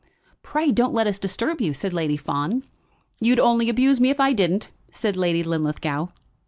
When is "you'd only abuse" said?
3.19-3.99